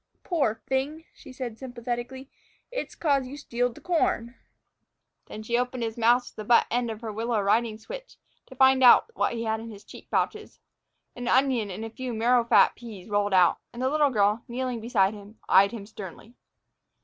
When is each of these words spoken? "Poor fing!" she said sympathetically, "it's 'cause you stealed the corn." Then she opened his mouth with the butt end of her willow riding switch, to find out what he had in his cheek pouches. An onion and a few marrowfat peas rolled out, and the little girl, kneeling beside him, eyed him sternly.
"Poor 0.23 0.55
fing!" 0.65 1.03
she 1.13 1.31
said 1.31 1.59
sympathetically, 1.59 2.27
"it's 2.71 2.95
'cause 2.95 3.27
you 3.27 3.37
stealed 3.37 3.75
the 3.75 3.81
corn." 3.81 4.33
Then 5.27 5.43
she 5.43 5.55
opened 5.59 5.83
his 5.83 5.95
mouth 5.95 6.23
with 6.23 6.37
the 6.37 6.43
butt 6.43 6.65
end 6.71 6.89
of 6.89 7.01
her 7.01 7.13
willow 7.13 7.39
riding 7.39 7.77
switch, 7.77 8.17
to 8.47 8.55
find 8.55 8.83
out 8.83 9.11
what 9.15 9.33
he 9.33 9.43
had 9.43 9.59
in 9.59 9.69
his 9.69 9.83
cheek 9.85 10.09
pouches. 10.09 10.59
An 11.15 11.27
onion 11.27 11.69
and 11.69 11.85
a 11.85 11.89
few 11.91 12.13
marrowfat 12.15 12.73
peas 12.73 13.09
rolled 13.09 13.35
out, 13.35 13.59
and 13.71 13.79
the 13.83 13.89
little 13.91 14.09
girl, 14.09 14.43
kneeling 14.47 14.79
beside 14.81 15.13
him, 15.13 15.37
eyed 15.47 15.69
him 15.71 15.85
sternly. 15.85 16.33